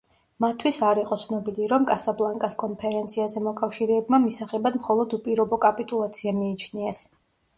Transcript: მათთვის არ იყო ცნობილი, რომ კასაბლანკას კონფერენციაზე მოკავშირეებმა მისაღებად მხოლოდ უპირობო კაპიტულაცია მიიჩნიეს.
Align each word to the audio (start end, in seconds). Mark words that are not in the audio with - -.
მათთვის 0.43 0.77
არ 0.85 0.99
იყო 1.01 1.17
ცნობილი, 1.23 1.65
რომ 1.73 1.83
კასაბლანკას 1.89 2.55
კონფერენციაზე 2.63 3.43
მოკავშირეებმა 3.49 4.21
მისაღებად 4.25 4.79
მხოლოდ 4.81 5.13
უპირობო 5.21 5.63
კაპიტულაცია 5.67 6.33
მიიჩნიეს. 6.39 7.05